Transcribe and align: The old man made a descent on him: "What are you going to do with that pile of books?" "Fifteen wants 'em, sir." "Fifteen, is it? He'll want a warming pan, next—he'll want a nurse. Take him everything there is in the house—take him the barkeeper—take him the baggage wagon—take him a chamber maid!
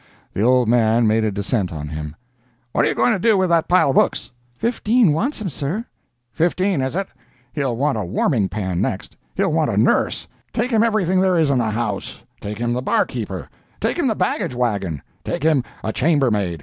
The 0.33 0.41
old 0.41 0.67
man 0.67 1.05
made 1.05 1.23
a 1.23 1.31
descent 1.31 1.71
on 1.71 1.87
him: 1.89 2.15
"What 2.71 2.83
are 2.83 2.87
you 2.87 2.95
going 2.95 3.13
to 3.13 3.19
do 3.19 3.37
with 3.37 3.49
that 3.49 3.67
pile 3.67 3.91
of 3.91 3.95
books?" 3.95 4.31
"Fifteen 4.55 5.13
wants 5.13 5.39
'em, 5.41 5.49
sir." 5.49 5.85
"Fifteen, 6.31 6.81
is 6.81 6.95
it? 6.95 7.07
He'll 7.53 7.75
want 7.77 7.99
a 7.99 8.03
warming 8.03 8.49
pan, 8.49 8.81
next—he'll 8.81 9.53
want 9.53 9.69
a 9.69 9.77
nurse. 9.77 10.27
Take 10.53 10.71
him 10.71 10.81
everything 10.81 11.19
there 11.19 11.37
is 11.37 11.51
in 11.51 11.59
the 11.59 11.69
house—take 11.69 12.57
him 12.57 12.73
the 12.73 12.81
barkeeper—take 12.81 13.99
him 13.99 14.07
the 14.07 14.15
baggage 14.15 14.55
wagon—take 14.55 15.43
him 15.43 15.63
a 15.83 15.93
chamber 15.93 16.31
maid! 16.31 16.59